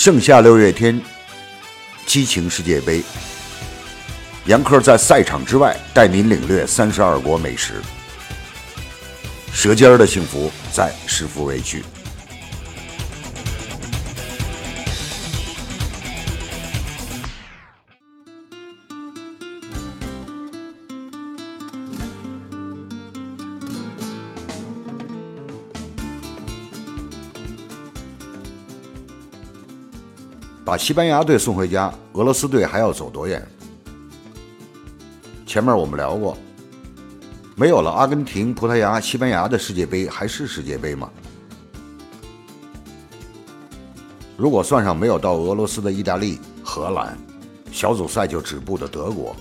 [0.00, 1.00] 盛夏六月天，
[2.06, 3.02] 激情世界杯。
[4.46, 7.82] 杨科在赛场之外带您领略三十二国美食，
[9.52, 11.82] 舌尖的幸福在食富味区。
[30.68, 33.42] 把西班牙队送回家，俄罗斯队还要走多远？
[35.46, 36.36] 前面我们聊过，
[37.56, 41.10] 没有了阿根廷、葡萄牙、西班牙的世界杯，还是世界杯吗？
[44.36, 47.16] 如果算上没有到俄罗斯的意大利、荷兰，
[47.72, 49.34] 小组赛就止步的德国，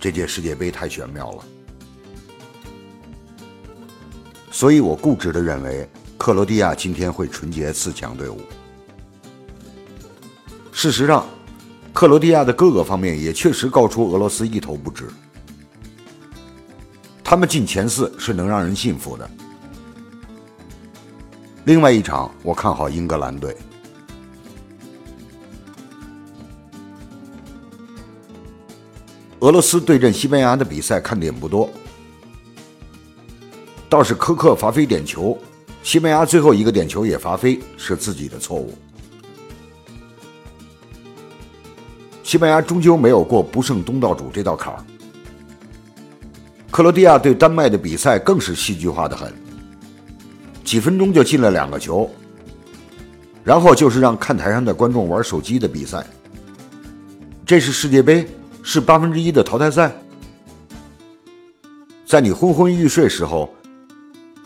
[0.00, 1.44] 这届世界杯太玄妙了。
[4.50, 8.40] 所以我固执的认为，克罗地亚今天会纯洁四强队伍。
[10.76, 11.26] 事实上，
[11.94, 15.08] 克罗地亚的各个方面也确实高出俄罗斯一头不止。
[17.24, 19.28] 他们进前四是能让人信服的。
[21.64, 23.56] 另外一场，我看好英格兰队。
[29.40, 31.70] 俄罗斯对阵西班牙的比赛看点不多，
[33.88, 35.38] 倒是科克罚飞点球，
[35.82, 38.76] 西班牙最后一个点球也罚飞，是自己的错误。
[42.26, 44.84] 西班牙终究没有过不胜东道主这道坎儿。
[46.72, 49.32] 克罗地亚对丹麦的比赛更是戏剧化的很，
[50.64, 52.10] 几分钟就进了两个球，
[53.44, 56.04] 然后就是让看台上的观众玩手机的比赛。
[57.46, 58.26] 这是世界杯，
[58.60, 59.92] 是八分之一的淘汰赛。
[62.04, 63.54] 在你昏昏欲睡时候，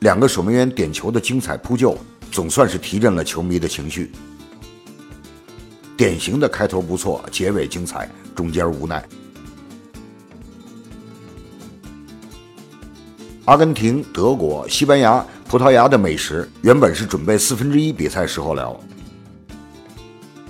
[0.01, 1.97] 两个守门员点球的精彩扑救，
[2.31, 4.13] 总算是提振了球迷的情绪。
[6.01, 9.07] 典型的开头不错，结尾精彩，中间无奈。
[13.45, 18.81] 阿根廷、德国、西班牙、葡萄牙的美食原本是准备四分之一比赛时候聊，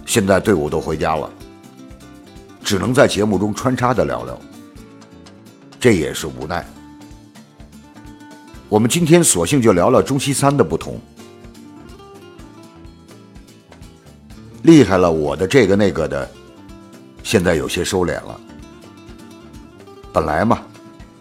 [0.06, 1.28] 现在队伍都回家了，
[2.62, 4.40] 只能在节目中穿插的聊聊，
[5.80, 6.64] 这也是无奈。
[8.68, 11.00] 我们今天索性就聊聊中西餐的不同。
[14.62, 16.30] 厉害了，我的这个那个的，
[17.22, 18.38] 现在有些收敛了。
[20.12, 20.60] 本来嘛，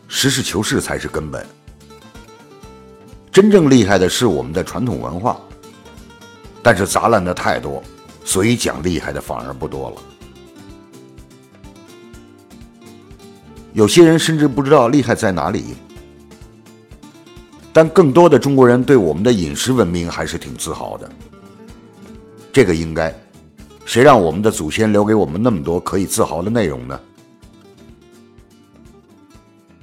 [0.08, 1.46] 实事求是才是根本。
[3.32, 5.40] 真正厉害的是我们的传统文化，
[6.62, 7.82] 但是杂乱的太多，
[8.26, 9.96] 所以讲厉害的反而不多了。
[13.72, 15.76] 有些人甚至不知道厉害在哪里，
[17.72, 21.10] 但更多的中国人对我们的饮食文明还是挺自豪的。
[22.52, 23.18] 这个应该。
[23.90, 27.00] 谁让我们的祖先留给我们那么多可以自豪的内容呢？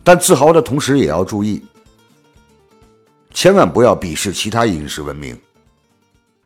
[0.04, 1.60] 但自豪的同时也要注意，
[3.34, 5.36] 千万不要鄙视其他饮食文明，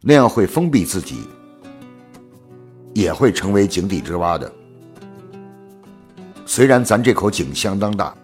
[0.01, 1.17] 那样会封闭自己，
[2.95, 4.51] 也会成为井底之蛙的。
[6.47, 8.17] 虽然咱这口井相当大，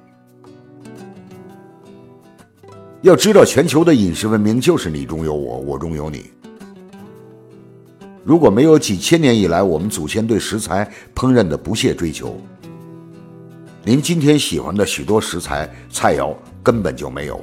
[3.03, 6.31] 要知道全球的饮食文明就是你中有我，我中有你。
[8.27, 12.37] 如果没有几千年以来我们祖先对食材烹饪的不懈追求，
[13.85, 17.41] 您今天喜欢的许多食材菜肴根本就没有。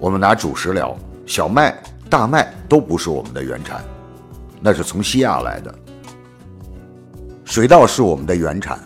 [0.00, 3.84] 我们拿主食聊，小麦、大麦都不是我们的原产，
[4.60, 5.72] 那是从西亚来的。
[7.44, 8.80] 水稻是我们的原产，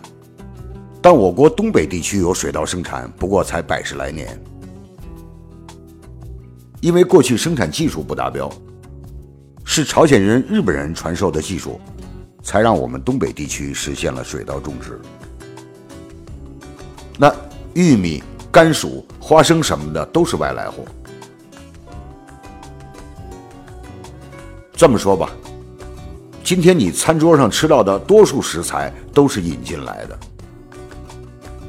[1.01, 4.39] 但我国东北地区有水稻生产，不过才百十来年。
[6.85, 8.47] 因为过去生产技术不达标，
[9.65, 11.81] 是朝鲜人、日本人传授的技术，
[12.43, 15.01] 才让我们东北地区实现了水稻种植。
[17.17, 17.35] 那
[17.73, 18.23] 玉米、
[18.53, 20.85] 甘薯、花生什么的都是外来货。
[24.75, 25.31] 这么说吧，
[26.43, 30.19] 今天你餐桌上吃到的多数食材都是引进来的，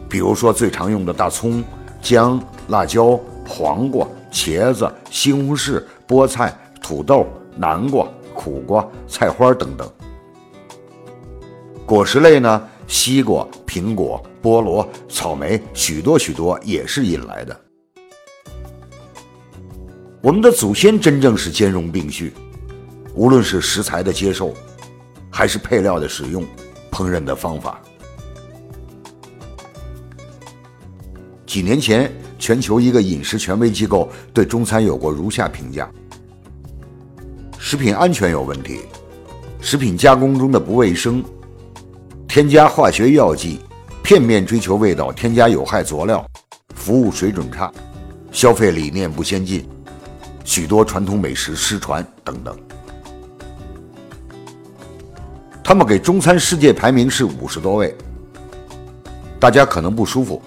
[0.09, 1.63] 比如说最常用的大葱、
[2.01, 2.37] 姜、
[2.67, 3.17] 辣椒、
[3.47, 4.05] 黄瓜。
[4.35, 9.89] 茄子、西红柿、菠菜、土豆、南瓜、苦瓜、菜花等等。
[11.85, 17.61] 果实类呢，西瓜、苹果、菠萝、草莓，许多许多也是引来的。
[20.21, 22.33] 我们的祖先真正是兼容并蓄，
[23.13, 24.53] 无论是食材的接受，
[25.31, 26.43] 还是配料的使用、
[26.91, 27.79] 烹饪的方法。
[31.45, 32.11] 几年前。
[32.37, 35.89] 全球一个饮食权威机构对中餐有过如下评价：
[37.57, 38.81] 食品安全有问题，
[39.61, 41.23] 食品加工中的不卫生，
[42.27, 43.59] 添加化学药剂，
[44.03, 46.25] 片面追求味道，添加有害佐料，
[46.75, 47.71] 服务水准差，
[48.31, 49.67] 消费理念不先进，
[50.43, 52.55] 许多传统美食失传等等。
[55.63, 57.95] 他们给中餐世界排名是五十多位，
[59.39, 60.39] 大家可能不舒服，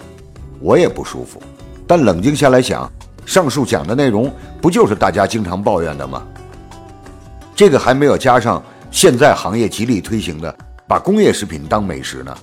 [0.61, 1.41] 我也不舒服，
[1.89, 2.87] 但冷静下来想，
[3.25, 4.31] 上述讲的内容
[4.61, 6.23] 不就是大家经常抱怨的吗？
[7.55, 10.55] 这个还没有加上现在行业极力推行的
[10.87, 12.37] 把工业食品当美食呢。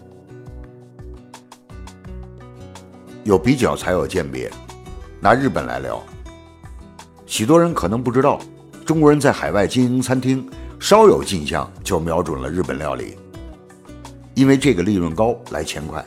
[3.22, 4.50] 有比较才有鉴别，
[5.20, 6.02] 拿日本来聊，
[7.24, 8.40] 许多人可能不知道，
[8.84, 10.44] 中国人在海外经营餐厅。
[10.80, 13.16] 稍有进项就瞄准了日本料理，
[14.34, 16.04] 因为这个利润高，来钱快。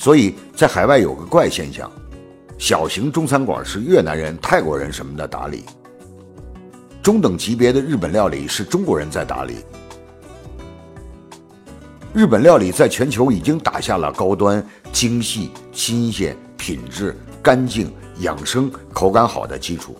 [0.00, 1.92] 所以在海外有个怪现象，
[2.56, 5.62] 小型中餐馆是越南人、泰国人什么的打理，
[7.02, 9.56] 中等级别的日本料理是中国人在打理。
[12.14, 19.94] 日本料理在全球已经打下了高端、精细、新鲜、品质、干净、养生、口感好的基础。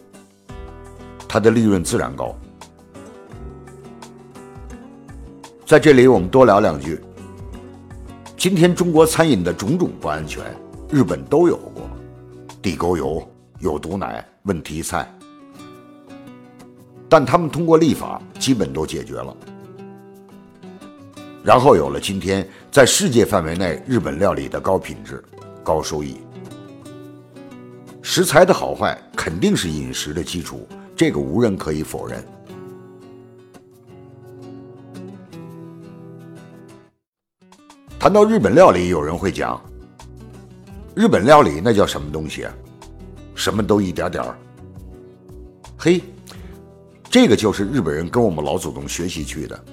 [1.28, 2.34] 它的利润自然高。
[5.66, 6.98] 在这里，我们多聊两句。
[8.40, 10.42] 今天中国餐饮的种种不安全，
[10.88, 11.82] 日本都有过：
[12.62, 13.22] 地沟油、
[13.58, 15.06] 有毒奶、问题菜。
[17.06, 19.36] 但他们通过立法，基本都解决了。
[21.44, 25.22] 然后有了今天在世界范围内日本料理的高品质、
[25.62, 26.16] 高收益。
[28.00, 30.66] 食材的好坏肯定是饮食的基础。
[30.96, 32.24] 这个无人可以否认。
[38.00, 39.60] 谈到日本料理，有人会讲，
[40.94, 42.52] 日本料理那叫什么东西啊？
[43.34, 44.34] 什么都一点点儿。
[45.76, 46.02] 嘿，
[47.10, 49.64] 这个就是日本人跟我们老祖宗学习去的。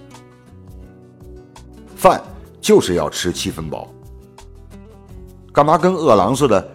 [1.95, 2.21] 饭
[2.59, 3.87] 就是要吃七分饱，
[5.53, 6.69] 干嘛跟饿狼似的，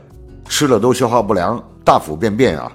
[0.46, 2.72] 吃了都消化不良、大腹便便啊？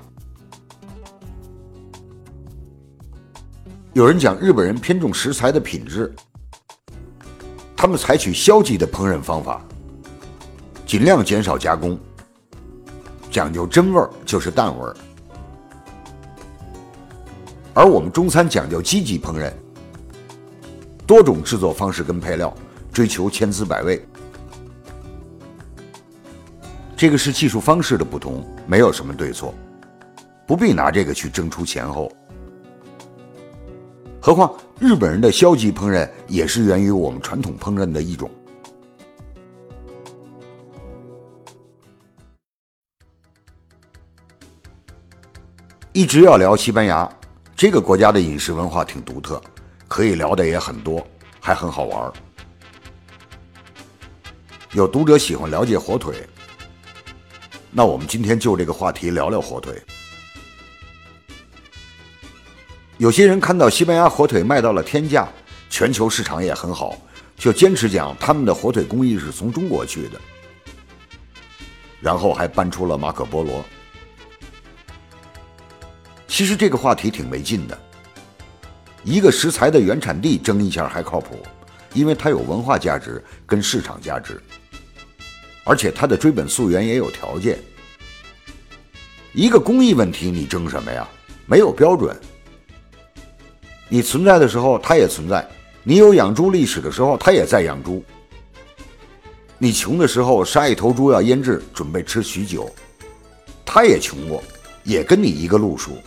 [3.94, 6.14] 有人讲日本人偏重食材的品质，
[7.78, 9.62] 他们采取消极的烹饪方法，
[10.84, 11.98] 尽量减少加工，
[13.30, 14.98] 讲究真味儿就是淡味儿。
[17.76, 19.54] 而我们中餐讲究积极烹饪，
[21.06, 22.52] 多种制作方式跟配料，
[22.92, 24.04] 追求千滋百味。
[26.96, 29.54] 这个是技术方式的不同，没有什么对错，
[30.48, 32.12] 不必拿这个去争出前后。
[34.20, 38.30] 何况日本人的消极烹饪也是源于我们传统烹饪的一种。
[45.94, 47.10] 一直要聊西班牙
[47.56, 49.42] 这个国家的饮食文化挺独特，
[49.88, 51.06] 可以聊的也很多，
[51.42, 52.14] 还很好玩。
[54.74, 56.14] 有读者喜欢了解火腿，
[57.72, 59.82] 那我们今天就这个话题聊聊火腿。
[62.98, 65.30] 有些人看到西班牙火腿卖到了天价，
[65.70, 66.98] 全球市场也很好，
[67.36, 70.20] 就坚持讲他们的火腿工艺是从中国去的，
[72.02, 73.64] 然后还搬出了马可波罗。
[76.28, 77.78] 其实这个话题挺没劲的，
[79.04, 81.38] 一个食材的原产地争一下还靠谱，
[81.94, 84.42] 因为它有文化价值跟市场价值，
[85.64, 87.60] 而且它的追本溯源也有条件。
[89.34, 91.08] 一个工艺问题你争什么呀？
[91.46, 92.20] 没有标准。
[93.90, 95.42] 你存在的时候，它也存在；
[95.84, 98.04] 你有养猪历史的时候，它也在养猪。
[99.58, 102.70] 你穷的时候，杀一头猪要腌制，准备吃许久，
[103.66, 104.44] 它也穷过，
[104.84, 105.98] 也跟你一个路数。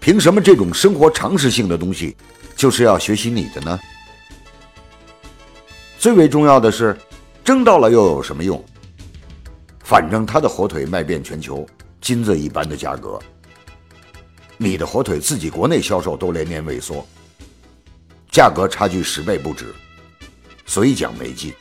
[0.00, 2.16] 凭什么这种生活常识性的东西，
[2.56, 3.78] 就是要学习你的呢？
[5.98, 6.96] 最为重要的是，
[7.44, 8.62] 争到了又有什么用？
[9.82, 11.66] 反正他的火腿卖遍全球，
[12.00, 13.18] 金子一般的价格。
[14.58, 17.06] 你的火腿自己国内销售都连年萎缩，
[18.30, 19.74] 价格差距十倍不止，
[20.64, 21.52] 所以讲没劲。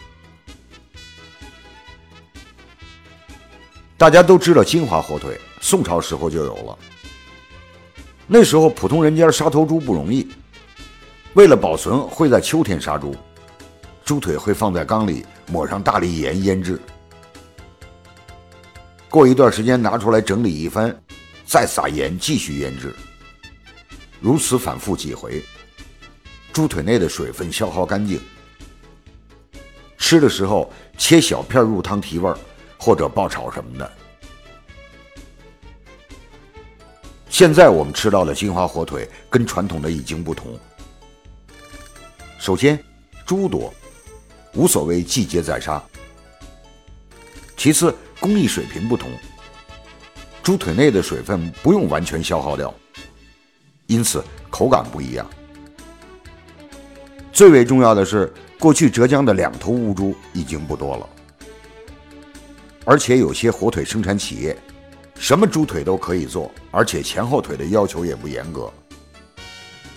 [3.97, 6.77] 大家都知道金华火腿，宋朝时候就有了。
[8.27, 10.27] 那时候普通人家杀头猪不容易，
[11.33, 13.15] 为了保存，会在秋天杀猪，
[14.03, 16.79] 猪腿会放在缸里，抹上大力盐腌制，
[19.09, 20.97] 过一段时间拿出来整理一番。
[21.45, 22.93] 再撒盐，继续腌制，
[24.19, 25.43] 如此反复几回，
[26.51, 28.19] 猪腿内的水分消耗干净。
[29.97, 32.37] 吃的时候切小片入汤提味儿，
[32.77, 33.91] 或者爆炒什么的。
[37.29, 40.57] 现在我们吃到的金华火腿跟传统的已经不同。
[42.39, 42.81] 首先，
[43.25, 43.73] 猪多，
[44.53, 45.81] 无所谓季节宰杀；
[47.57, 49.09] 其次，工艺水平不同，
[50.45, 52.71] 猪腿内的水分不用完全消耗掉，
[53.87, 55.27] 因此口感不一样。
[57.33, 61.09] 最为重要的是，过去浙江的两头乌猪已经不多了，
[62.85, 64.55] 而且有些火腿生产企业，
[65.15, 68.71] 什么猪腿都可以做，而且前后腿的要求也不严格。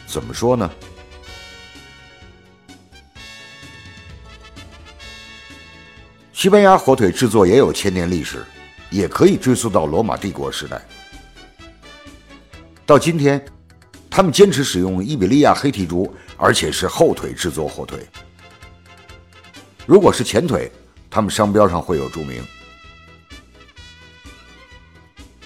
[0.07, 0.71] 怎么说呢？
[6.33, 8.43] 西班牙火腿制作也有千年历史，
[8.91, 10.81] 也可以追溯到罗马帝国时代。
[12.85, 13.45] 到今天。
[14.11, 18.05] 他们坚持使用伊比利亚黑蹄猪，而且是后腿制作火腿。
[19.87, 20.73] 如果是前腿，
[21.09, 22.43] 他们商标上会有注明。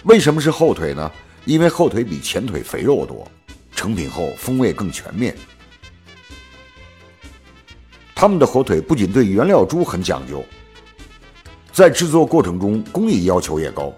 [0.05, 1.11] 为什么是后腿呢？
[1.45, 3.29] 因为后腿比前腿肥肉多，
[3.75, 5.37] 成品后风味更全面。
[8.15, 10.43] 他们的火腿不仅对原料猪很讲究，
[11.73, 13.91] 在制作过程中工艺要求也高，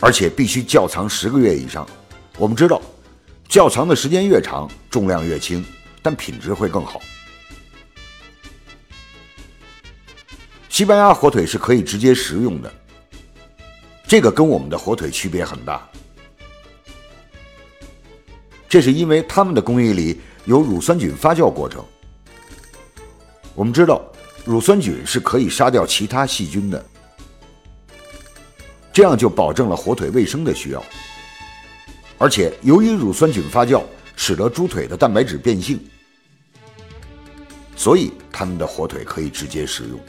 [0.00, 1.86] 而且必须窖藏十个月以上。
[2.38, 2.80] 我们知道，
[3.46, 5.62] 窖藏的时间越长，重量越轻，
[6.00, 6.98] 但品质会更好。
[10.70, 12.72] 西班牙火腿是可以直接食用的，
[14.06, 15.86] 这个跟我们的火腿区别很大。
[18.66, 21.84] 这是因为他们的工艺里有乳酸菌发酵过程。
[23.54, 24.02] 我们知道，
[24.44, 26.84] 乳酸菌是可以杀掉其他细菌的，
[28.92, 30.84] 这样就保证了火腿卫生的需要。
[32.18, 33.82] 而且，由于乳酸菌发酵
[34.16, 35.78] 使得猪腿的蛋白质变性，
[37.76, 40.00] 所以他们的火腿可以直接食用。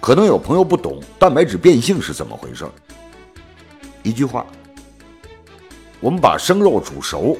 [0.00, 2.70] 可能有朋友不懂蛋白质变性是怎么回事儿
[4.02, 4.46] 一句话：
[6.00, 7.38] 我们把生肉煮熟、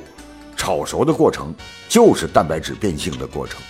[0.56, 1.52] 炒熟的过程，
[1.88, 3.60] 就是蛋白质变性的过程。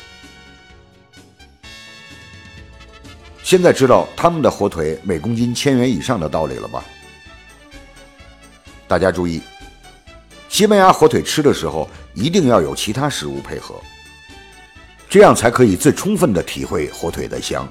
[3.49, 6.85] 现在知道他们的火腿每公斤千元以上的道理了吧？
[8.87, 9.41] 大家注意，
[10.51, 13.75] 西班牙火腿吃的时候一定要有其他食物配合，
[15.09, 17.67] 这样才可以最充分的体会火腿的香。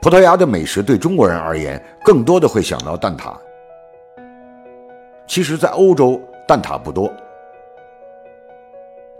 [0.00, 3.36] 葡萄牙的美食对中国人而言，更多的会想到蛋挞。
[5.26, 7.12] 其实，在欧洲蛋挞不多，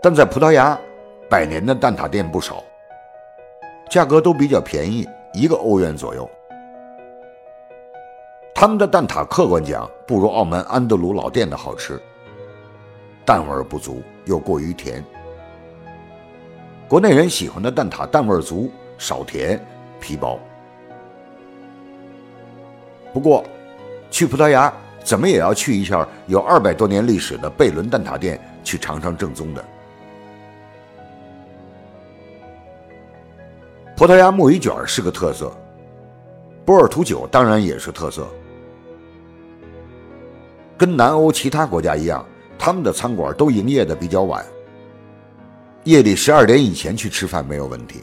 [0.05, 0.79] 但在葡萄牙，
[1.27, 2.63] 百年的蛋挞店不少，
[3.89, 5.09] 价格都比较便宜。
[5.33, 6.29] 一个欧元左右，
[8.53, 11.99] 他们的蛋挞客观讲不如澳门安德鲁老店的好吃，
[13.25, 15.03] 蛋味不足又过于甜。
[16.87, 18.69] 国内人喜欢的蛋挞蛋味足，
[18.99, 19.59] 少甜，
[19.99, 20.39] 皮薄。
[23.11, 23.43] 不过，
[24.11, 24.71] 去葡萄牙
[25.03, 29.65] 怎么也要去一下有二百多年历史的贝伦蛋挞店，去尝尝正宗的。
[33.95, 35.49] 葡萄牙木鱼卷是个特色，
[36.65, 38.27] 波尔图酒当然也是特色。
[40.77, 42.25] 跟南欧其他国家一样，
[42.59, 44.45] 他们的餐馆都营业的比较晚，
[45.85, 48.01] 夜里十二点以前去吃饭没有问题。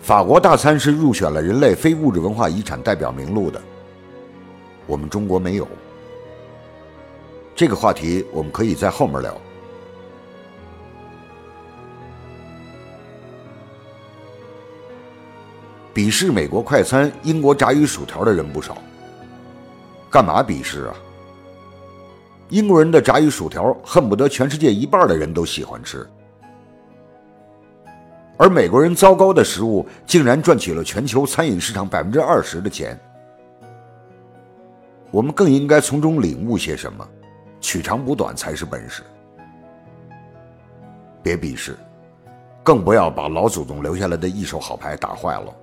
[0.00, 3.62] 法国大餐是入选了人类非物质文化遗产代表名录的，
[4.88, 5.68] 我们中国没有。
[7.54, 9.40] 这个话题我们可以在后面聊。
[15.92, 18.78] 鄙视美国快餐、英国炸鱼薯条的人不少。
[20.10, 20.94] 干嘛鄙视啊？
[22.48, 26.04] 英国人的炸鱼薯条恨不得全世界一半的人都喜欢吃，
[28.36, 32.98] 而美国人糟糕的食物竟然赚取了全球餐饮市场百分之二十的钱。
[35.12, 37.08] 我们更应该从中领悟些什么，
[37.60, 39.02] 取长补短才是本事。
[41.22, 41.76] 别鄙视，
[42.64, 45.54] 更不要把老祖宗留下来的一手好牌打坏了。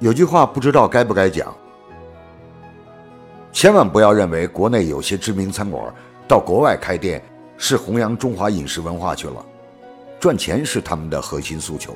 [0.00, 1.54] 有句话不知道该不该讲，
[3.52, 5.94] 千万不要认为国内有些知名餐馆
[6.26, 7.22] 到国外开店
[7.58, 9.44] 是弘扬中华饮食文化去了，
[10.18, 11.94] 赚钱是他们的核心诉求。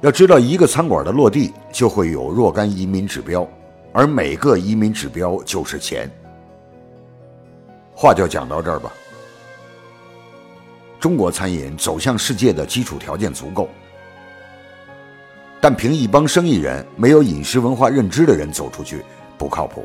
[0.00, 3.46] 要知道，一个餐馆的落地就会有若干移民指标，
[3.92, 6.10] 而每个移民指标就是钱。
[7.94, 8.92] 话就讲到这儿吧。
[10.98, 13.68] 中国餐饮走向世界的基础条件足够。
[15.60, 19.04] 但凭一帮生意人没有饮食文化认知的人走出去
[19.36, 19.84] 不靠谱。